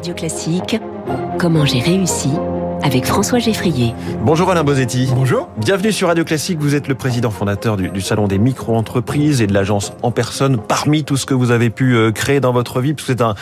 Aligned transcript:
Radio 0.00 0.14
Classique, 0.14 0.80
comment 1.38 1.66
j'ai 1.66 1.80
réussi 1.80 2.30
avec 2.82 3.04
François 3.04 3.38
Geffrier. 3.38 3.92
Bonjour 4.22 4.50
Alain 4.50 4.64
Bosetti. 4.64 5.06
Bonjour. 5.14 5.50
Bienvenue 5.58 5.92
sur 5.92 6.08
Radio 6.08 6.24
Classique. 6.24 6.58
Vous 6.58 6.74
êtes 6.74 6.88
le 6.88 6.94
président 6.94 7.30
fondateur 7.30 7.76
du, 7.76 7.90
du 7.90 8.00
Salon 8.00 8.26
des 8.26 8.38
micro-entreprises 8.38 9.42
et 9.42 9.46
de 9.46 9.52
l'agence 9.52 9.92
En 10.02 10.10
Personne. 10.10 10.56
Parmi 10.56 11.04
tout 11.04 11.18
ce 11.18 11.26
que 11.26 11.34
vous 11.34 11.50
avez 11.50 11.68
pu 11.68 11.96
euh, 11.96 12.12
créer 12.12 12.40
dans 12.40 12.54
votre 12.54 12.80
vie, 12.80 12.94
parce 12.94 13.08
que 13.08 13.12
c'est 13.12 13.20
un, 13.20 13.34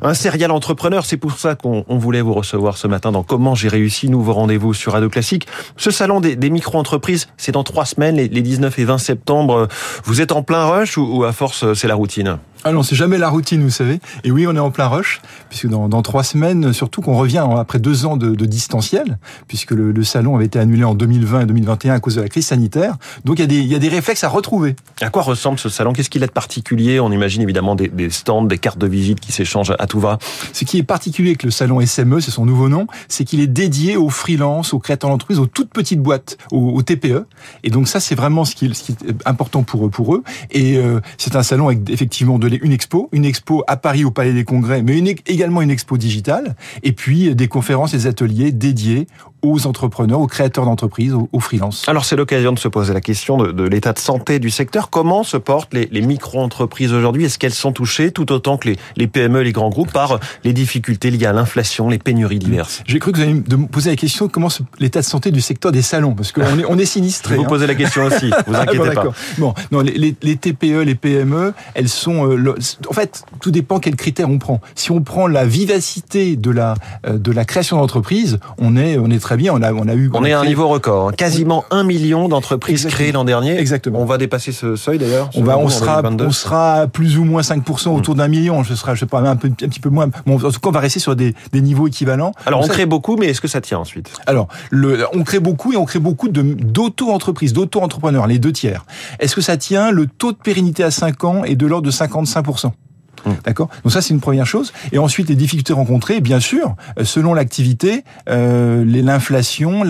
un 0.00 0.14
serial 0.14 0.52
entrepreneur. 0.52 1.04
C'est 1.04 1.18
pour 1.18 1.32
ça 1.32 1.54
qu'on 1.54 1.84
voulait 1.90 2.22
vous 2.22 2.32
recevoir 2.32 2.78
ce 2.78 2.86
matin 2.86 3.12
dans 3.12 3.22
Comment 3.22 3.54
j'ai 3.54 3.68
réussi. 3.68 4.08
Nouveau 4.08 4.32
rendez-vous 4.32 4.72
sur 4.72 4.94
Radio 4.94 5.10
Classique. 5.10 5.46
Ce 5.76 5.90
Salon 5.90 6.20
des, 6.20 6.34
des 6.34 6.48
micro-entreprises, 6.48 7.28
c'est 7.36 7.52
dans 7.52 7.64
trois 7.64 7.84
semaines, 7.84 8.16
les, 8.16 8.28
les, 8.28 8.40
19 8.40 8.78
et 8.78 8.84
20 8.86 8.96
septembre. 8.96 9.68
Vous 10.04 10.22
êtes 10.22 10.32
en 10.32 10.42
plein 10.42 10.64
rush 10.64 10.96
ou, 10.96 11.18
ou 11.18 11.24
à 11.24 11.32
force, 11.32 11.74
c'est 11.74 11.88
la 11.88 11.94
routine? 11.94 12.38
Ah 12.66 12.72
non, 12.72 12.82
c'est 12.82 12.96
jamais 12.96 13.16
la 13.16 13.28
routine, 13.28 13.62
vous 13.62 13.70
savez. 13.70 14.00
Et 14.24 14.32
oui, 14.32 14.44
on 14.48 14.56
est 14.56 14.58
en 14.58 14.72
plein 14.72 14.88
rush, 14.88 15.20
puisque 15.48 15.68
dans, 15.68 15.88
dans 15.88 16.02
trois 16.02 16.24
semaines, 16.24 16.72
surtout 16.72 17.00
qu'on 17.00 17.16
revient 17.16 17.46
après 17.56 17.78
deux 17.78 18.06
ans 18.06 18.16
de, 18.16 18.34
de 18.34 18.44
distanciel, 18.44 19.18
puisque 19.46 19.70
le, 19.70 19.92
le, 19.92 20.02
salon 20.02 20.34
avait 20.34 20.46
été 20.46 20.58
annulé 20.58 20.82
en 20.82 20.96
2020 20.96 21.42
et 21.42 21.46
2021 21.46 21.94
à 21.94 22.00
cause 22.00 22.16
de 22.16 22.22
la 22.22 22.28
crise 22.28 22.46
sanitaire. 22.46 22.96
Donc 23.24 23.38
il 23.38 23.42
y 23.42 23.44
a 23.44 23.46
des, 23.46 23.58
il 23.58 23.68
y 23.68 23.76
a 23.76 23.78
des 23.78 23.88
réflexes 23.88 24.24
à 24.24 24.28
retrouver. 24.28 24.74
À 25.00 25.10
quoi 25.10 25.22
ressemble 25.22 25.60
ce 25.60 25.68
salon? 25.68 25.92
Qu'est-ce 25.92 26.10
qu'il 26.10 26.24
a 26.24 26.26
de 26.26 26.32
particulier? 26.32 26.98
On 26.98 27.12
imagine 27.12 27.40
évidemment 27.40 27.76
des, 27.76 27.86
des, 27.86 28.10
stands, 28.10 28.42
des 28.42 28.58
cartes 28.58 28.78
de 28.78 28.88
visite 28.88 29.20
qui 29.20 29.30
s'échangent 29.30 29.74
à 29.78 29.86
tout 29.86 30.00
va. 30.00 30.18
Ce 30.52 30.64
qui 30.64 30.78
est 30.78 30.82
particulier 30.82 31.30
avec 31.30 31.44
le 31.44 31.52
salon 31.52 31.80
SME, 31.86 32.18
c'est 32.18 32.32
son 32.32 32.46
nouveau 32.46 32.68
nom, 32.68 32.88
c'est 33.06 33.22
qu'il 33.22 33.38
est 33.38 33.46
dédié 33.46 33.96
aux 33.96 34.10
freelances, 34.10 34.74
aux 34.74 34.80
créateurs 34.80 35.10
d'entreprise, 35.10 35.38
aux 35.38 35.46
toutes 35.46 35.70
petites 35.70 36.00
boîtes, 36.00 36.36
aux, 36.50 36.70
aux, 36.70 36.82
TPE. 36.82 37.26
Et 37.62 37.70
donc 37.70 37.86
ça, 37.86 38.00
c'est 38.00 38.16
vraiment 38.16 38.44
ce 38.44 38.56
qui, 38.56 38.74
ce 38.74 38.82
qui, 38.82 38.92
est 38.92 39.14
important 39.24 39.62
pour 39.62 39.86
eux. 39.86 39.90
Pour 39.90 40.16
eux. 40.16 40.24
Et 40.50 40.78
euh, 40.78 41.00
c'est 41.16 41.36
un 41.36 41.44
salon 41.44 41.68
avec 41.68 41.88
effectivement 41.90 42.40
de, 42.40 42.55
une 42.62 42.72
expo, 42.72 43.08
une 43.12 43.24
expo 43.24 43.64
à 43.66 43.76
Paris 43.76 44.04
au 44.04 44.10
Palais 44.10 44.32
des 44.32 44.44
Congrès, 44.44 44.82
mais 44.82 44.98
une, 44.98 45.08
également 45.26 45.62
une 45.62 45.70
expo 45.70 45.96
digitale, 45.96 46.56
et 46.82 46.92
puis 46.92 47.34
des 47.34 47.48
conférences 47.48 47.94
et 47.94 47.98
des 47.98 48.06
ateliers 48.06 48.52
dédiés 48.52 49.06
aux 49.42 49.66
entrepreneurs, 49.66 50.20
aux 50.20 50.26
créateurs 50.26 50.64
d'entreprises, 50.64 51.12
aux, 51.14 51.28
aux 51.32 51.40
freelances. 51.40 51.88
Alors 51.88 52.04
c'est 52.04 52.16
l'occasion 52.16 52.52
de 52.52 52.58
se 52.58 52.68
poser 52.68 52.92
la 52.92 53.00
question 53.00 53.36
de, 53.36 53.52
de 53.52 53.62
l'état 53.64 53.92
de 53.92 53.98
santé 53.98 54.38
du 54.38 54.50
secteur. 54.50 54.90
Comment 54.90 55.22
se 55.22 55.36
portent 55.36 55.72
les, 55.72 55.88
les 55.92 56.00
micro-entreprises 56.00 56.92
aujourd'hui? 56.92 57.24
Est-ce 57.24 57.38
qu'elles 57.38 57.54
sont 57.54 57.72
touchées 57.72 58.10
tout 58.10 58.32
autant 58.32 58.56
que 58.56 58.68
les, 58.68 58.76
les, 58.96 59.06
PME, 59.06 59.42
les 59.42 59.52
grands 59.52 59.68
groupes 59.68 59.92
par 59.92 60.18
les 60.44 60.52
difficultés 60.52 61.10
liées 61.10 61.26
à 61.26 61.32
l'inflation, 61.32 61.88
les 61.88 61.98
pénuries 61.98 62.38
diverses? 62.38 62.82
J'ai 62.86 62.98
cru 62.98 63.12
que 63.12 63.18
vous 63.18 63.22
alliez 63.22 63.34
me 63.34 63.66
poser 63.66 63.90
la 63.90 63.96
question 63.96 64.28
comment 64.28 64.48
l'état 64.78 65.00
de 65.00 65.04
santé 65.04 65.30
du 65.30 65.40
secteur 65.40 65.70
des 65.70 65.82
salons, 65.82 66.14
parce 66.14 66.32
qu'on 66.32 66.58
est, 66.58 66.64
on 66.68 66.78
est 66.78 66.84
sinistré. 66.84 67.36
Vous 67.36 67.42
hein. 67.42 67.46
poser 67.46 67.66
la 67.66 67.74
question 67.74 68.04
aussi, 68.04 68.30
vous 68.46 68.54
inquiétez 68.54 68.90
ah 68.90 68.94
bon, 68.94 68.94
pas. 68.94 69.14
Bon, 69.38 69.54
non, 69.70 69.80
les, 69.80 70.16
les, 70.20 70.36
TPE, 70.36 70.82
les 70.84 70.94
PME, 70.94 71.52
elles 71.74 71.88
sont... 71.88 72.35
Le, 72.36 72.54
en 72.88 72.92
fait, 72.92 73.24
tout 73.40 73.50
dépend 73.50 73.78
quels 73.78 73.96
critères 73.96 74.28
on 74.28 74.38
prend. 74.38 74.60
Si 74.74 74.90
on 74.90 75.00
prend 75.00 75.26
la 75.26 75.44
vivacité 75.44 76.36
de 76.36 76.50
la, 76.50 76.74
euh, 77.06 77.18
de 77.18 77.32
la 77.32 77.44
création 77.44 77.78
d'entreprise, 77.78 78.38
on 78.58 78.76
est, 78.76 78.98
on 78.98 79.10
est 79.10 79.18
très 79.18 79.36
bien. 79.36 79.52
On 79.54 79.62
a, 79.62 79.72
on 79.72 79.88
a 79.88 79.94
eu 79.94 80.10
on 80.14 80.24
est 80.24 80.32
à 80.32 80.40
un 80.40 80.46
niveau 80.46 80.68
record. 80.68 81.08
Hein. 81.08 81.12
Quasiment 81.16 81.64
un 81.70 81.84
million 81.84 82.28
d'entreprises 82.28 82.86
créées 82.86 83.12
l'an 83.12 83.24
dernier. 83.24 83.58
Exactement. 83.58 84.00
On 84.00 84.04
va 84.04 84.18
dépasser 84.18 84.52
ce 84.52 84.76
seuil 84.76 84.98
d'ailleurs. 84.98 85.30
On 85.34 85.42
va, 85.42 85.58
on 85.58 85.68
sera, 85.68 86.02
on 86.02 86.30
sera 86.30 86.86
plus 86.86 87.18
ou 87.18 87.24
moins 87.24 87.42
5% 87.42 87.88
autour 87.88 88.14
d'un 88.14 88.28
million. 88.28 88.62
Je 88.62 88.74
serai, 88.74 88.94
je 88.94 89.00
sais 89.00 89.06
pas, 89.06 89.20
un, 89.20 89.36
peu, 89.36 89.48
un 89.48 89.52
petit 89.68 89.80
peu 89.80 89.88
moins. 89.88 90.08
Bon, 90.26 90.36
en 90.36 90.50
tout 90.50 90.60
cas, 90.60 90.68
on 90.68 90.72
va 90.72 90.80
rester 90.80 91.00
sur 91.00 91.16
des, 91.16 91.34
des 91.52 91.60
niveaux 91.60 91.88
équivalents. 91.88 92.32
Alors, 92.46 92.60
Donc 92.60 92.66
on 92.66 92.68
ça, 92.68 92.74
crée 92.74 92.86
beaucoup, 92.86 93.16
mais 93.16 93.26
est-ce 93.26 93.40
que 93.40 93.48
ça 93.48 93.60
tient 93.60 93.78
ensuite? 93.78 94.10
Alors, 94.26 94.48
le, 94.70 95.06
on 95.12 95.22
crée 95.22 95.40
beaucoup 95.40 95.72
et 95.72 95.76
on 95.76 95.84
crée 95.84 95.98
beaucoup 95.98 96.28
d'auto-entreprises, 96.28 97.52
d'auto-entrepreneurs, 97.52 98.26
les 98.26 98.38
deux 98.38 98.52
tiers. 98.52 98.84
Est-ce 99.18 99.34
que 99.34 99.40
ça 99.40 99.56
tient? 99.56 99.90
Le 99.90 100.06
taux 100.06 100.32
de 100.32 100.36
pérennité 100.36 100.82
à 100.82 100.90
5 100.90 101.24
ans 101.24 101.44
est 101.44 101.56
de 101.56 101.66
l'ordre 101.66 101.86
de 101.86 101.90
45%. 102.26 102.85
55%. 103.24 103.36
D'accord? 103.44 103.68
Donc 103.84 103.92
ça, 103.92 104.00
c'est 104.02 104.14
une 104.14 104.20
première 104.20 104.46
chose. 104.46 104.72
Et 104.92 104.98
ensuite, 104.98 105.28
les 105.28 105.34
difficultés 105.34 105.72
rencontrées, 105.72 106.20
bien 106.20 106.40
sûr, 106.40 106.74
selon 107.02 107.34
l'activité, 107.34 108.04
euh, 108.28 108.84
l'inflation, 108.84 109.82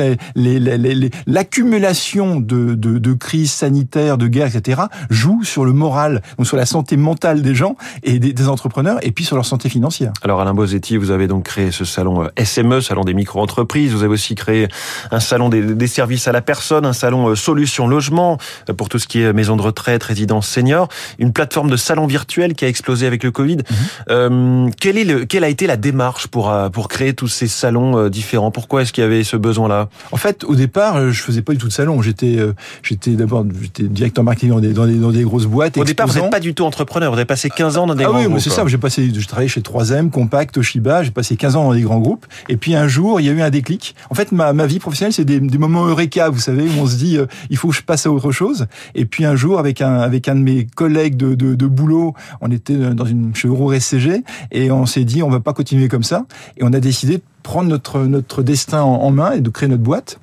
l'accumulation 1.26 2.40
de, 2.40 2.74
de, 2.74 2.98
de, 2.98 3.12
crises 3.14 3.52
sanitaires, 3.52 4.18
de 4.18 4.28
guerres, 4.28 4.54
etc., 4.54 4.82
joue 5.10 5.44
sur 5.44 5.64
le 5.64 5.72
moral, 5.72 6.22
donc 6.38 6.46
sur 6.46 6.56
la 6.56 6.66
santé 6.66 6.96
mentale 6.96 7.42
des 7.42 7.54
gens 7.54 7.76
et 8.02 8.18
des, 8.18 8.32
des 8.32 8.48
entrepreneurs, 8.48 8.98
et 9.02 9.12
puis 9.12 9.24
sur 9.24 9.36
leur 9.36 9.44
santé 9.46 9.68
financière. 9.68 10.12
Alors 10.22 10.40
Alain 10.40 10.54
Bosetti, 10.54 10.96
vous 10.96 11.10
avez 11.10 11.26
donc 11.28 11.44
créé 11.44 11.70
ce 11.70 11.84
salon 11.84 12.28
SME, 12.42 12.80
salon 12.80 13.04
des 13.04 13.14
micro-entreprises. 13.14 13.92
Vous 13.92 14.02
avez 14.02 14.12
aussi 14.12 14.34
créé 14.34 14.68
un 15.10 15.20
salon 15.20 15.48
des, 15.48 15.62
des, 15.62 15.86
services 15.86 16.28
à 16.28 16.32
la 16.32 16.42
personne, 16.42 16.84
un 16.84 16.92
salon 16.92 17.34
solution 17.34 17.86
logement 17.86 18.38
pour 18.76 18.88
tout 18.88 18.98
ce 18.98 19.06
qui 19.06 19.20
est 19.20 19.32
maison 19.32 19.56
de 19.56 19.62
retraite, 19.62 20.02
résidence 20.02 20.48
senior, 20.48 20.88
une 21.18 21.32
plateforme 21.32 21.70
de 21.70 21.76
salon 21.76 22.06
virtuel 22.06 22.54
qui 22.54 22.64
a 22.64 22.68
explosé 22.68 23.06
avec 23.06 23.15
le 23.22 23.30
Covid. 23.30 23.56
Mmh. 23.56 23.74
Euh, 24.10 24.68
quel 24.80 24.98
est 24.98 25.04
le, 25.04 25.24
quelle 25.24 25.44
a 25.44 25.48
été 25.48 25.66
la 25.66 25.76
démarche 25.76 26.26
pour 26.28 26.52
pour 26.72 26.88
créer 26.88 27.14
tous 27.14 27.28
ces 27.28 27.48
salons 27.48 27.98
euh, 27.98 28.10
différents? 28.10 28.50
Pourquoi 28.50 28.82
est-ce 28.82 28.92
qu'il 28.92 29.02
y 29.02 29.06
avait 29.06 29.24
ce 29.24 29.36
besoin-là? 29.36 29.88
En 30.12 30.16
fait, 30.16 30.44
au 30.44 30.54
départ, 30.54 30.96
euh, 30.96 31.10
je 31.10 31.22
faisais 31.22 31.42
pas 31.42 31.52
du 31.52 31.58
tout 31.58 31.68
de 31.68 31.72
salon. 31.72 32.02
J'étais 32.02 32.38
j'étais 32.82 33.12
d'abord 33.12 33.44
j'étais 33.60 33.84
directeur 33.84 34.24
marketing 34.24 34.50
dans 34.50 34.60
des, 34.60 34.72
dans 34.72 34.86
des, 34.86 34.94
dans 34.94 35.10
des 35.10 35.22
grosses 35.22 35.46
boîtes. 35.46 35.76
Au 35.76 35.84
départ, 35.84 36.06
vous 36.06 36.20
n'êtes 36.20 36.30
pas 36.30 36.40
du 36.40 36.54
tout 36.54 36.64
entrepreneur. 36.64 37.10
Vous 37.10 37.18
avez 37.18 37.24
passé 37.24 37.50
15 37.50 37.76
ans 37.76 37.86
dans 37.86 37.94
des 37.94 38.04
ah 38.04 38.08
grands 38.08 38.18
oui, 38.18 38.26
groupes. 38.26 38.40
c'est 38.40 38.50
ça. 38.50 38.64
J'ai 38.66 38.78
passé, 38.78 39.10
je 39.14 39.26
travaillais 39.26 39.48
chez 39.48 39.60
3M, 39.60 40.10
Compact, 40.10 40.54
Toshiba. 40.54 41.02
J'ai 41.02 41.10
passé 41.10 41.36
15 41.36 41.56
ans 41.56 41.64
dans 41.64 41.74
des 41.74 41.82
grands 41.82 41.98
groupes. 41.98 42.26
Et 42.48 42.56
puis 42.56 42.74
un 42.74 42.88
jour, 42.88 43.20
il 43.20 43.26
y 43.26 43.30
a 43.30 43.32
eu 43.32 43.40
un 43.40 43.50
déclic. 43.50 43.94
En 44.10 44.14
fait, 44.14 44.32
ma, 44.32 44.52
ma 44.52 44.66
vie 44.66 44.78
professionnelle, 44.78 45.12
c'est 45.12 45.24
des, 45.24 45.40
des, 45.40 45.58
moments 45.58 45.86
eureka, 45.86 46.28
vous 46.28 46.40
savez, 46.40 46.64
où 46.64 46.80
on 46.80 46.86
se 46.86 46.96
dit, 46.96 47.16
euh, 47.16 47.26
il 47.50 47.56
faut 47.56 47.68
que 47.68 47.74
je 47.74 47.82
passe 47.82 48.06
à 48.06 48.10
autre 48.10 48.32
chose. 48.32 48.66
Et 48.94 49.04
puis 49.04 49.24
un 49.24 49.36
jour, 49.36 49.58
avec 49.58 49.80
un 49.80 49.98
avec 49.98 50.28
un 50.28 50.34
de 50.34 50.40
mes 50.40 50.66
collègues 50.66 51.16
de, 51.16 51.34
de, 51.34 51.54
de 51.54 51.66
boulot, 51.66 52.14
on 52.40 52.50
était 52.50 52.76
dans 52.76 53.04
une 53.06 53.32
Euro 53.44 53.72
SCG 53.72 54.22
et 54.52 54.70
on 54.70 54.86
s'est 54.86 55.04
dit, 55.04 55.22
on 55.22 55.30
va 55.30 55.40
pas 55.40 55.52
continuer 55.52 55.88
comme 55.88 56.02
ça. 56.02 56.26
Et 56.56 56.64
on 56.64 56.72
a 56.72 56.80
décidé 56.80 57.18
de 57.18 57.22
prendre 57.42 57.68
notre 57.68 58.00
notre 58.00 58.42
destin 58.42 58.82
en, 58.82 59.02
en 59.02 59.10
main 59.10 59.32
et 59.32 59.40
de 59.40 59.50
créer 59.50 59.68
notre 59.68 59.82
boîte. 59.82 60.18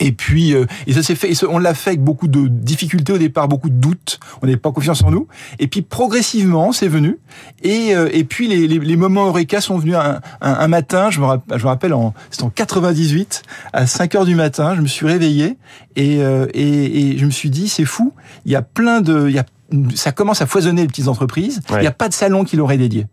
Et 0.00 0.12
puis, 0.12 0.54
euh, 0.54 0.66
et 0.86 0.92
ça 0.92 1.02
s'est 1.02 1.14
fait, 1.14 1.32
on 1.46 1.58
l'a 1.58 1.72
fait 1.72 1.90
avec 1.90 2.02
beaucoup 2.02 2.28
de 2.28 2.48
difficultés 2.48 3.12
au 3.12 3.18
départ, 3.18 3.48
beaucoup 3.48 3.70
de 3.70 3.74
doutes, 3.74 4.18
on 4.42 4.46
n'avait 4.46 4.58
pas 4.58 4.72
confiance 4.72 5.02
en 5.02 5.10
nous. 5.10 5.26
Et 5.58 5.68
puis, 5.68 5.80
progressivement, 5.82 6.72
c'est 6.72 6.88
venu. 6.88 7.18
Et, 7.62 7.94
euh, 7.94 8.08
et 8.12 8.24
puis, 8.24 8.48
les, 8.48 8.96
moments 8.96 9.26
Eureka 9.26 9.60
sont 9.60 9.78
venus 9.78 9.96
un, 10.40 10.68
matin, 10.68 11.10
je 11.10 11.20
me, 11.20 11.26
rappelle, 11.26 11.58
je 11.58 11.62
me 11.62 11.68
rappelle, 11.68 11.94
c'était 12.30 12.44
en 12.44 12.50
98, 12.50 13.42
à 13.72 13.86
5 13.86 14.14
heures 14.16 14.24
du 14.24 14.34
matin, 14.34 14.74
je 14.74 14.80
me 14.80 14.86
suis 14.86 15.06
réveillé 15.06 15.56
et, 15.94 16.22
euh, 16.22 16.46
et, 16.52 17.12
et 17.12 17.18
je 17.18 17.24
me 17.24 17.30
suis 17.30 17.50
dit, 17.50 17.68
c'est 17.68 17.84
fou, 17.84 18.12
il 18.44 18.52
y 18.52 18.56
a 18.56 18.62
plein 18.62 19.00
de, 19.00 19.30
ça 19.94 20.12
commence 20.12 20.42
à 20.42 20.46
foisonner 20.46 20.82
les 20.82 20.88
petites 20.88 21.08
entreprises. 21.08 21.60
Ouais. 21.70 21.78
Il 21.78 21.80
n'y 21.80 21.86
a 21.86 21.92
pas 21.92 22.08
de 22.08 22.14
salon 22.14 22.44
qui 22.44 22.56
l'aurait 22.56 22.78
dédié. 22.78 23.06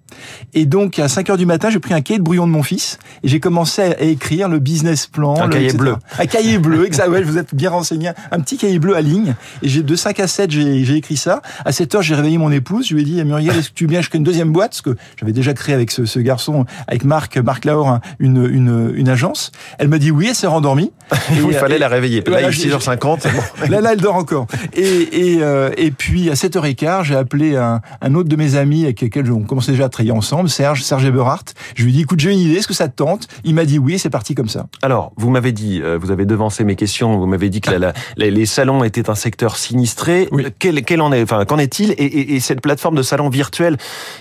Et 0.54 0.66
donc, 0.66 1.00
à 1.00 1.08
5 1.08 1.32
heures 1.32 1.38
du 1.38 1.46
matin, 1.46 1.70
j'ai 1.70 1.80
pris 1.80 1.94
un 1.94 2.02
cahier 2.02 2.20
de 2.20 2.24
brouillon 2.24 2.46
de 2.46 2.52
mon 2.52 2.64
fils 2.64 3.00
et 3.24 3.28
j'ai 3.28 3.40
commencé 3.40 3.82
à 3.82 4.02
écrire 4.02 4.50
le 4.50 4.60
business 4.60 5.08
plan. 5.08 5.36
Un 5.36 5.48
le, 5.48 5.54
cahier 5.54 5.66
etc. 5.66 5.78
bleu. 5.78 5.96
Un 6.20 6.26
cahier 6.26 6.58
bleu, 6.60 6.86
exact. 6.86 7.10
Ouais, 7.10 7.24
vous 7.24 7.38
êtes 7.38 7.56
bien 7.56 7.72
renseigné. 7.72 8.12
Un 8.32 8.40
petit 8.40 8.58
cahier 8.58 8.80
bleu 8.80 8.96
à 8.96 9.02
ligne. 9.02 9.36
Et 9.62 9.70
j'ai 9.70 9.82
de 9.82 9.96
5 9.96 10.20
à 10.20 10.28
7, 10.28 10.52
j'ai 10.52 10.96
écrit 10.96 11.18
ça. 11.18 11.42
À 11.66 11.72
7 11.72 11.96
heures, 11.96 12.02
j'ai 12.02 12.16
réveillé 12.16 12.38
mon 12.38 12.52
épouse. 12.52 12.88
Je 12.88 12.94
lui 12.94 13.02
ai 13.02 13.06
dit, 13.06 13.24
Muriel, 13.24 13.58
est-ce 13.58 13.70
que 13.70 13.76
tu 13.76 13.88
viens 13.88 14.02
crée 14.02 14.18
une 14.18 14.24
deuxième 14.24 14.52
boîte? 14.52 14.72
Parce 14.72 14.82
que 14.82 14.96
j'avais 15.20 15.32
déjà 15.32 15.54
créé 15.54 15.74
avec 15.74 15.92
ce, 15.92 16.06
ce, 16.06 16.20
garçon, 16.20 16.66
avec 16.88 17.04
Marc, 17.04 17.38
Marc 17.38 17.66
Laure, 17.66 18.00
une, 18.20 18.46
une, 18.46 18.94
une 18.96 19.10
agence. 19.10 19.52
Elle 19.80 19.88
m'a 19.88 19.98
dit 19.98 20.12
oui, 20.12 20.28
elle 20.30 20.36
s'est 20.36 20.48
rendormie. 20.48 20.92
il 21.32 21.54
fallait 21.54 21.76
et, 21.76 21.80
la 21.80 21.88
réveiller. 21.88 22.24
Là, 22.28 22.42
il 22.42 22.48
est 22.48 22.50
6h50. 22.50 22.98
Bon. 23.00 23.70
Là, 23.70 23.82
là, 23.82 23.94
elle 23.94 24.02
dort 24.02 24.16
encore. 24.16 24.48
Et, 24.74 25.34
et, 25.34 25.38
euh, 25.42 25.72
et 25.78 25.92
puis, 25.92 26.30
à 26.30 26.36
7h15, 26.48 27.04
j'ai 27.04 27.16
appelé 27.16 27.56
un, 27.56 27.82
un, 28.02 28.16
autre 28.16 28.30
de 28.30 28.36
mes 28.36 28.56
amis 28.56 28.84
avec 28.84 29.02
lequel 29.02 29.32
on 29.32 29.44
commençait 29.44 29.72
déjà 29.72 29.86
à 29.86 29.90
travailler 29.90 30.12
ensemble, 30.12 30.50
Serge, 30.50 30.84
Serge 30.84 31.06
Eberhardt. 31.06 31.54
Je 31.76 31.84
lui 31.84 31.92
ai 31.92 31.94
dit, 31.94 32.02
écoute, 32.02 32.20
j'ai 32.20 32.32
une 32.32 32.40
idée, 32.40 32.56
est-ce 32.56 32.68
que 32.68 32.74
ça 32.74 32.88
te 32.88 32.96
tente? 32.96 33.28
Il 33.44 33.56
m'a 33.56 33.66
dit 33.66 33.80
oui, 33.80 33.98
c'est 34.00 34.10
parti 34.10 34.36
comme 34.36 34.50
ça. 34.50 34.68
Alors, 34.82 35.14
vous 35.16 35.30
m'avez 35.30 35.52
dit, 35.52 35.82
euh, 35.82 35.98
vous 35.98 36.12
avez 36.12 36.26
devancé 36.26 36.64
mes 36.64 36.76
questions, 36.76 37.18
vous 37.18 37.28
m'avez 37.28 37.50
dit 37.50 37.62
que 37.62 37.72
la, 37.72 37.94
la, 38.18 38.30
les 38.30 38.46
salons 38.46 38.84
étaient 38.84 39.10
un 39.10 39.16
secteur 39.16 39.58
sinistré. 39.58 40.28
Oui. 40.32 40.46
Quel, 40.60 40.84
quel, 40.84 41.02
en 41.02 41.12
est, 41.12 41.24
enfin, 41.24 41.46
qu'en 41.46 41.58
est-il? 41.58 41.92
Et, 41.92 42.06
et, 42.06 42.36
et, 42.36 42.40
cette 42.40 42.62
plateforme 42.62 42.96
de 42.96 43.02
salons 43.04 43.30
virtuels 43.30 43.78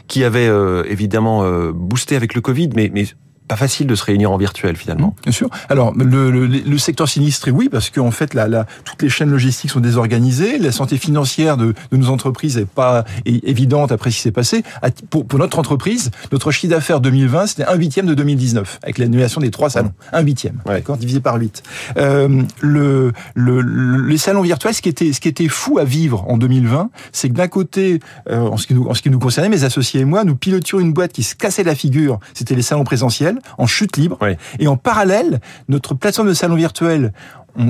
qui 0.07 0.25
avait 0.25 0.47
euh, 0.47 0.85
évidemment 0.89 1.43
euh, 1.43 1.73
boosté 1.73 2.17
avec 2.17 2.35
le 2.35 2.41
Covid, 2.41 2.71
mais, 2.75 2.91
mais 2.93 3.07
pas 3.49 3.57
facile 3.57 3.87
de 3.87 3.95
se 3.95 4.05
réunir 4.05 4.31
en 4.31 4.37
virtuel 4.37 4.77
finalement. 4.77 5.09
Mmh, 5.09 5.23
bien 5.25 5.33
sûr. 5.33 5.51
Alors 5.69 5.93
le, 5.97 6.31
le, 6.31 6.47
le 6.47 6.79
secteur 6.79 7.09
sinistré, 7.09 7.51
oui, 7.51 7.69
parce 7.69 7.91
qu'en 7.91 8.11
fait, 8.11 8.35
la, 8.35 8.49
la, 8.49 8.67
toutes 8.85 9.03
les 9.03 9.09
chaînes 9.09 9.31
logistiques 9.31 9.71
sont 9.71 9.81
désorganisées. 9.81 10.59
La 10.59 10.73
santé 10.73 10.97
financière 10.97 11.57
de, 11.57 11.75
de 11.91 11.97
nos 11.97 12.09
entreprises 12.09 12.57
n'est 12.57 12.65
pas 12.65 13.05
évidente 13.25 13.93
après 13.93 14.11
ce 14.11 14.17
qui 14.17 14.23
s'est 14.23 14.33
passé. 14.33 14.63
Pour, 15.11 15.27
pour, 15.27 15.39
notre 15.39 15.59
entreprise, 15.59 16.11
notre 16.31 16.51
chiffre 16.51 16.71
d'affaires 16.71 17.01
2020, 17.01 17.47
c'était 17.47 17.65
un 17.65 17.75
huitième 17.75 18.07
de 18.07 18.15
2019, 18.15 18.81
avec 18.83 18.99
l'annulation 18.99 19.41
des 19.41 19.51
trois 19.51 19.71
salons. 19.71 19.93
Un 20.13 20.23
huitième, 20.23 20.61
ouais. 20.67 20.75
d'accord, 20.75 20.97
divisé 20.97 21.21
par 21.21 21.37
8. 21.37 21.63
Euh, 21.97 22.43
le, 22.61 23.13
le, 23.35 23.61
les 24.07 24.19
salons 24.19 24.43
virtuels, 24.43 24.75
ce 24.75 24.83
qui 24.83 24.89
était, 24.89 25.13
ce 25.13 25.21
qui 25.21 25.29
était 25.29 25.49
fou 25.49 25.79
à 25.79 25.85
vivre 25.85 26.25
en 26.29 26.39
2020, 26.39 26.91
c'est 27.13 27.29
que 27.29 27.35
d'un 27.35 27.49
côté, 27.49 28.01
euh, 28.31 28.41
en, 28.41 28.57
ce 28.57 28.67
qui 28.67 28.75
nous, 28.75 28.87
en 28.87 28.95
ce 28.95 29.03
qui 29.03 29.11
nous 29.11 29.19
concernait, 29.19 29.49
mes 29.49 29.65
associés 29.65 30.01
et 30.01 30.05
moi, 30.05 30.25
nous 30.25 30.37
pilotions 30.37 30.81
une 30.81 30.93
boîte 30.93 31.13
qui 31.13 31.23
se 31.23 31.35
cassait 31.35 31.65
la 31.65 31.75
figure. 31.75 32.19
C'était 32.35 32.55
les 32.55 32.63
salons 32.63 32.85
présentiels 32.85 33.32
en 33.59 33.67
chute 33.67 33.97
libre. 33.97 34.19
Oui. 34.21 34.37
Et 34.59 34.67
en 34.67 34.77
parallèle, 34.77 35.41
notre 35.69 35.95
plateforme 35.95 36.29
de 36.29 36.35
salon 36.35 36.57
virtuel, 36.57 37.13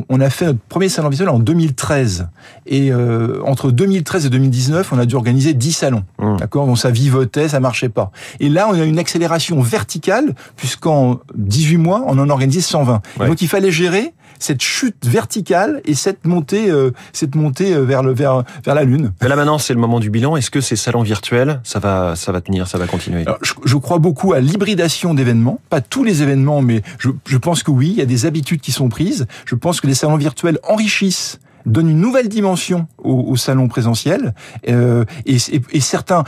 on, 0.08 0.20
a 0.20 0.31
fait 0.31 0.46
notre 0.46 0.61
premier 0.69 0.88
salon 0.88 1.08
virtuel 1.08 1.29
en 1.29 1.38
2013. 1.38 2.29
Et 2.67 2.93
euh, 2.93 3.40
entre 3.44 3.70
2013 3.70 4.26
et 4.26 4.31
2019, 4.31 4.93
on 4.93 4.99
a 4.99 5.06
dû 5.06 5.14
organiser 5.14 5.55
10 5.55 5.73
salons. 5.73 6.05
Mmh. 6.19 6.37
D'accord? 6.37 6.67
Donc 6.67 6.79
ça 6.79 6.90
vivotait, 6.90 7.49
ça 7.49 7.61
marchait 7.61 7.88
pas. 7.88 8.11
Et 8.40 8.49
là, 8.49 8.69
on 8.70 8.75
a 8.75 8.84
une 8.84 8.99
accélération 8.99 9.61
verticale, 9.61 10.34
puisqu'en 10.56 11.20
18 11.34 11.76
mois, 11.79 12.05
on 12.06 12.19
en 12.19 12.29
a 12.29 12.32
organisé 12.32 12.61
120. 12.61 13.02
Donc 13.19 13.43
il 13.43 13.49
fallait 13.49 13.73
gérer 13.73 14.14
cette 14.43 14.62
chute 14.62 15.06
verticale 15.06 15.81
et 15.84 15.94
cette 15.94 16.26
montée, 16.26 16.70
euh, 16.70 16.90
cette 17.12 17.34
montée 17.34 17.75
euh, 17.75 17.82
vers 17.82 18.02
le 18.02 18.12
vers 18.12 18.43
vers 18.64 18.75
la 18.75 18.84
lune. 18.84 19.12
Mais 19.23 19.29
là 19.29 19.37
maintenant, 19.37 19.58
c'est 19.58 19.73
le 19.73 19.81
moment 19.81 20.00
du 20.00 20.11
bilan. 20.11 20.37
Est-ce 20.37 20.50
que 20.50 20.61
ces 20.61 20.76
salons 20.76 21.02
virtuels, 21.02 21.61
ça 21.64 21.79
va 21.79 22.17
ça 22.17 22.32
va 22.32 22.40
tenir, 22.40 22.67
ça 22.67 22.79
va 22.79 22.87
continuer? 22.87 23.25
Je, 23.43 23.52
je, 23.64 23.76
crois 23.76 23.99
beaucoup 23.99 24.32
à 24.32 24.40
l'hybridation 24.40 25.14
d'événements, 25.14 25.61
pas 25.70 25.81
tous 25.81 26.05
les 26.05 26.23
événements, 26.23 26.61
mais 26.61 26.82
je, 26.99 27.11
je 27.26 27.37
pense 27.37 27.62
que 27.62 27.70
oui, 27.70 27.88
il 27.90 27.96
y 27.96 28.02
a 28.02 28.06
des 28.06 28.26
habitudes 28.26 28.61
qui 28.61 28.73
sont 28.73 28.88
prises. 28.88 29.26
Je 29.44 29.55
pense 29.55 29.71
que 29.80 29.86
les 29.86 29.94
salons 29.94 30.16
virtuels 30.16 30.58
enrichissent 30.62 31.38
donnent 31.66 31.90
une 31.90 32.00
nouvelle 32.00 32.28
dimension 32.28 32.86
au, 32.98 33.14
au 33.28 33.36
salon 33.36 33.69
présentiel 33.69 34.34
euh, 34.69 35.04
et, 35.26 35.38
certains 35.80 36.24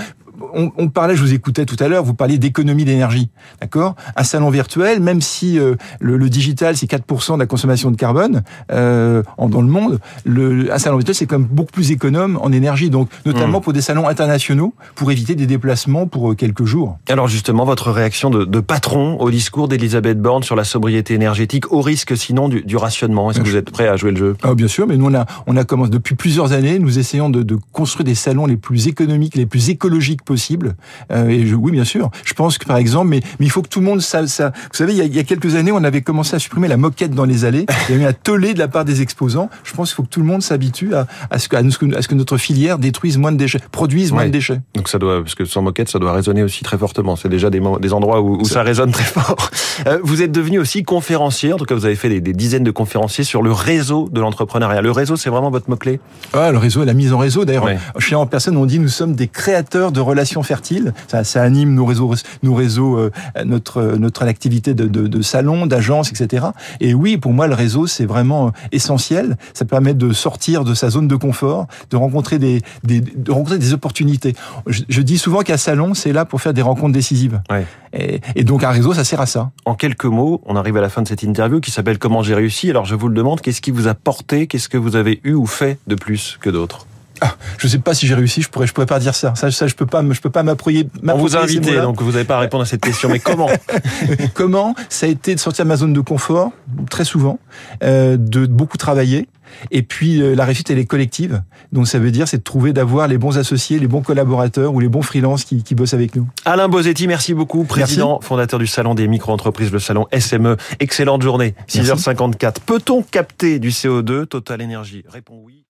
on, 0.54 0.72
on, 0.76 0.88
parlait, 0.88 1.16
je 1.16 1.22
vous 1.22 1.32
écoutais 1.32 1.64
tout 1.64 1.76
à 1.81 1.88
l'heure, 1.88 2.04
vous 2.04 2.14
parliez 2.14 2.38
d'économie 2.38 2.84
d'énergie, 2.84 3.31
d'accord? 3.60 3.94
Un 4.16 4.25
salon 4.25 4.50
virtuel, 4.50 5.00
même 5.00 5.20
si 5.20 5.58
euh, 5.58 5.75
le, 6.00 6.16
le, 6.16 6.28
digital 6.28 6.76
c'est 6.76 6.90
4% 6.90 7.34
de 7.34 7.38
la 7.38 7.46
consommation 7.46 7.90
de 7.90 7.96
carbone 7.96 8.42
euh, 8.72 9.22
dans 9.38 9.60
le 9.62 9.69
monde, 9.69 10.00
le, 10.25 10.72
un 10.72 10.78
salon 10.78 10.96
virtuel 10.96 11.14
c'est 11.14 11.26
quand 11.26 11.38
même 11.38 11.48
beaucoup 11.48 11.72
plus 11.72 11.90
économe 11.90 12.38
en 12.42 12.52
énergie, 12.52 12.90
donc 12.90 13.08
notamment 13.26 13.58
mmh. 13.58 13.62
pour 13.62 13.72
des 13.72 13.81
salons 13.81 14.08
internationaux, 14.08 14.75
pour 14.94 15.10
éviter 15.12 15.34
des 15.34 15.46
déplacements 15.46 16.06
pour 16.06 16.32
euh, 16.32 16.34
quelques 16.34 16.64
jours. 16.64 16.98
Alors 17.08 17.28
justement, 17.28 17.64
votre 17.64 17.90
réaction 17.90 18.31
de, 18.31 18.44
de 18.44 18.60
patron 18.60 19.19
au 19.20 19.31
discours 19.31 19.69
d'Elisabeth 19.69 20.20
Borne 20.20 20.42
sur 20.42 20.56
la 20.56 20.64
sobriété 20.64 21.14
énergétique, 21.14 21.72
au 21.72 21.81
risque 21.81 22.16
sinon 22.16 22.48
du, 22.48 22.62
du 22.62 22.76
rationnement, 22.76 23.31
est-ce 23.31 23.40
que 23.40 23.48
vous 23.48 23.56
êtes 23.56 23.70
prêt 23.70 23.88
à 23.88 23.96
jouer 23.96 24.10
le 24.10 24.16
jeu? 24.16 24.36
Ah, 24.42 24.54
Bien 24.54 24.69
sûr, 24.69 24.86
mais 24.86 24.96
nous 24.96 25.06
on 25.06 25.14
a, 25.14 25.26
on 25.46 25.56
a 25.56 25.64
commencé 25.64 25.90
depuis 25.90 26.14
plusieurs 26.14 26.52
années, 26.52 26.78
nous 26.78 26.98
essayons 26.98 27.31
de, 27.31 27.42
de 27.42 27.56
construire 27.72 28.04
des 28.04 28.14
salons 28.14 28.46
les 28.46 28.56
plus 28.56 28.88
économiques, 28.88 29.34
les 29.36 29.46
plus 29.46 29.70
écologiques 29.70 30.24
possible. 30.25 30.75
Euh, 31.11 31.29
et 31.29 31.47
je, 31.47 31.55
oui, 31.55 31.73
bien 31.73 31.85
sûr. 31.85 32.11
Je 32.25 32.35
pense 32.35 32.59
que 32.59 32.67
par 32.67 32.76
exemple, 32.76 33.09
mais, 33.09 33.21
mais 33.38 33.47
il 33.47 33.50
faut 33.50 33.62
que 33.62 33.69
tout 33.69 33.81
le 33.81 33.87
monde 33.87 34.00
ça, 34.00 34.26
ça. 34.26 34.50
Vous 34.50 34.76
savez, 34.76 34.93
il 34.93 34.99
y, 34.99 35.03
a, 35.03 35.05
il 35.05 35.15
y, 35.15 35.19
a, 35.19 35.25
quelques 35.25 35.55
années, 35.55 35.73
on 35.73 35.85
avait 35.85 36.03
commencé 36.03 36.37
à 36.37 36.38
supprimer 36.38 36.69
la 36.69 36.76
moquette 36.76 37.12
dans 37.12 37.25
les 37.25 37.44
allées. 37.44 37.67
Il 37.88 37.97
y 37.97 37.99
a 37.99 38.03
eu 38.03 38.06
un 38.06 38.12
tollé 38.12 38.55
de 38.55 38.59
la 38.59 38.69
part 38.69 38.85
des 38.85 39.03
exposants. 39.03 39.50
Je 39.65 39.73
pense 39.73 39.91
qu'il 39.91 39.97
faut 39.97 40.03
que 40.03 40.09
tout 40.09 40.21
le 40.21 40.26
monde 40.26 40.43
s'habitue 40.43 40.94
à, 40.94 41.06
à, 41.31 41.38
ce 41.38 41.49
que, 41.49 41.56
à, 41.56 42.03
ce 42.03 42.09
que 42.09 42.15
notre 42.15 42.37
filière 42.37 42.79
détruise 42.79 43.19
moins 43.19 43.32
de 43.32 43.37
déchets, 43.37 43.61
produise 43.71 44.12
moins 44.12 44.23
ouais. 44.23 44.29
de 44.29 44.32
déchets. 44.32 44.61
Donc 44.75 44.88
ça 44.88 44.99
doit, 44.99 45.23
parce 45.23 45.35
que 45.35 45.44
sans 45.44 45.62
moquette, 45.62 45.88
ça 45.88 45.99
doit 45.99 46.12
résonner 46.12 46.43
aussi 46.43 46.65
très 46.65 46.79
fortement. 46.79 47.17
C'est 47.17 47.29
déjà 47.29 47.50
des, 47.50 47.61
des 47.81 47.93
endroits 47.93 48.20
où, 48.20 48.41
où 48.41 48.44
ça 48.44 48.62
résonne 48.62 48.93
très 48.93 49.05
fort. 49.05 49.50
Euh, 49.87 49.99
vous 50.03 50.23
êtes 50.23 50.32
devenu 50.32 50.59
aussi 50.59 50.82
conférencier. 50.82 51.53
En 51.53 51.56
tout 51.56 51.65
cas, 51.65 51.75
vous 51.75 51.87
avez 51.87 51.97
fait 51.97 52.09
des, 52.09 52.21
des 52.21 52.32
dizaines 52.32 52.65
de 52.65 52.71
conférenciers 52.71 53.25
sur 53.25 53.43
le 53.43 53.53
réseau 53.53 54.09
de 54.11 54.21
l'entrepreneuriat. 54.21 54.82
Le 54.82 54.91
réseau, 54.91 55.17
c'est 55.17 55.31
vraiment 55.31 55.50
votre 55.50 55.71
mot 55.71 55.76
clé. 55.76 56.00
Ah, 56.32 56.50
le 56.50 56.59
réseau, 56.59 56.85
la 56.85 56.94
mise 56.94 57.12
en 57.12 57.19
réseau. 57.19 57.44
D'ailleurs, 57.44 57.65
ouais. 57.65 57.79
chez 57.99 58.15
en 58.15 58.26
personne, 58.26 58.56
on 58.56 58.67
dit 58.67 58.79
nous 58.79 58.88
sommes 58.88 59.15
des 59.15 59.29
créateurs 59.29 59.93
de 59.93 60.00
relations 60.00 60.43
fertiles. 60.43 60.93
Ça, 61.09 61.25
ça 61.25 61.43
anime 61.43 61.75
nos 61.75 61.85
réseaux, 61.85 62.15
nos 62.43 62.55
réseaux, 62.55 62.99
euh, 62.99 63.11
notre 63.44 63.82
notre 63.99 64.23
activité 64.25 64.75
de, 64.75 64.87
de, 64.87 65.06
de 65.06 65.23
salon, 65.23 65.67
d'agence, 65.67 66.11
etc. 66.11 66.47
Et 66.81 66.94
oui, 66.94 67.17
pour 67.17 67.32
moi, 67.32 67.47
le 67.47 67.55
réseau 67.55 67.87
c'est 67.87 68.06
vraiment 68.06 68.53
essentiel. 68.73 69.37
Ça 69.53 69.65
permet 69.65 69.94
de 69.94 70.12
sortir 70.12 70.65
de 70.65 70.75
sa 70.75 70.91
zone 70.91 71.09
de 71.09 71.17
confort, 71.17 71.67
de 71.91 71.97
rencontrer 71.97 72.38
des, 72.38 72.62
des 72.82 73.00
de 73.00 73.32
rencontrer 73.32 73.59
des 73.59 73.73
opportunités. 73.73 74.35
Je, 74.67 74.82
je 74.88 75.03
dis 75.03 75.19
souvent 75.19 75.41
qu'un 75.41 75.56
salon 75.56 75.94
c'est 75.94 76.12
là 76.12 76.25
pour 76.25 76.41
faire 76.41 76.55
des 76.55 76.62
rencontres 76.62 76.93
décisives. 76.93 77.41
Ouais. 77.50 77.67
Et, 77.93 78.20
et, 78.35 78.44
donc 78.44 78.65
un 78.65 78.70
réseau, 78.70 78.93
ça 78.93 79.05
sert 79.05 79.20
à 79.20 79.27
ça. 79.27 79.50
En 79.66 79.75
quelques 79.75 80.05
mots, 80.05 80.43
on 80.44 80.56
arrive 80.56 80.76
à 80.76 80.82
la 80.82 80.90
fin 80.90 81.00
de 81.00 81.08
cette 81.08 81.22
interview 81.22 81.61
qui 81.61 81.70
s'appelle 81.70 81.99
Comment 81.99 82.22
j'ai 82.22 82.34
réussi? 82.34 82.69
Alors 82.69 82.84
je 82.84 82.94
vous 82.94 83.08
le 83.08 83.14
demande, 83.14 83.40
qu'est-ce 83.40 83.62
qui 83.62 83.70
vous 83.70 83.88
a 83.88 83.94
porté, 83.94 84.46
qu'est-ce 84.46 84.69
que 84.69 84.76
vous 84.76 84.94
avez 84.94 85.20
eu 85.25 85.32
ou 85.32 85.46
fait 85.46 85.78
de 85.87 85.94
plus 85.94 86.37
que 86.40 86.50
d'autres? 86.50 86.87
Ah, 87.20 87.37
je 87.58 87.69
sais 87.69 87.78
pas 87.78 87.94
si 87.94 88.06
j'ai 88.06 88.14
réussi, 88.14 88.43
je 88.43 88.49
pourrais, 88.49 88.66
je 88.66 88.72
pourrais 88.72 88.87
pas 88.87 88.99
dire 88.99 89.14
ça. 89.14 89.34
Ça, 89.34 89.50
ça 89.50 89.66
je 89.66 89.75
peux 89.75 89.87
pas, 89.87 90.02
je 90.11 90.20
peux 90.20 90.31
pas 90.31 90.43
m'approyer. 90.43 90.88
On 91.06 91.16
vous 91.16 91.37
a 91.37 91.43
invité, 91.43 91.76
donc 91.76 92.02
vous 92.02 92.12
n'avez 92.12 92.25
pas 92.25 92.37
à 92.37 92.40
répondre 92.40 92.62
à 92.62 92.66
cette 92.66 92.82
question. 92.82 93.08
Mais 93.08 93.20
comment 93.20 93.50
Comment 94.34 94.75
Ça 94.88 95.06
a 95.06 95.08
été 95.08 95.34
de 95.34 95.40
sortir 95.40 95.64
de 95.64 95.69
ma 95.69 95.76
zone 95.76 95.93
de 95.93 96.00
confort, 96.00 96.50
très 96.90 97.05
souvent, 97.05 97.38
euh, 97.82 98.16
de 98.16 98.46
beaucoup 98.46 98.78
travailler. 98.78 99.28
Et 99.70 99.82
puis 99.82 100.20
euh, 100.20 100.34
la 100.34 100.44
réussite, 100.44 100.70
elle 100.70 100.78
est 100.78 100.87
collective. 100.87 101.43
Donc 101.72 101.87
ça 101.87 101.99
veut 101.99 102.11
dire, 102.11 102.26
c'est 102.26 102.38
de 102.38 102.43
trouver, 102.43 102.72
d'avoir 102.72 103.08
les 103.08 103.19
bons 103.19 103.38
associés, 103.38 103.78
les 103.78 103.87
bons 103.87 104.02
collaborateurs 104.02 104.75
ou 104.75 104.81
les 104.81 104.88
bons 104.88 105.02
freelances 105.02 105.44
qui, 105.44 105.62
qui 105.62 105.75
bossent 105.75 105.94
avec 105.94 106.17
nous. 106.17 106.26
Alain 106.44 106.69
Bosetti, 106.69 107.06
merci 107.06 107.34
beaucoup, 107.34 107.64
président, 107.64 108.14
merci. 108.14 108.28
fondateur 108.28 108.58
du 108.58 108.67
salon 108.67 108.94
des 108.94 109.06
micro-entreprises, 109.06 109.70
le 109.70 109.78
salon 109.78 110.06
SME. 110.19 110.56
Excellente 110.81 111.22
journée, 111.22 111.55
6h54. 111.69 112.56
Peut-on 112.67 113.02
capter 113.02 113.58
du 113.58 113.70
CO2 113.70 114.26
Total 114.26 114.60
Énergie 114.60 115.05
Répond 115.08 115.40
oui. 115.44 115.64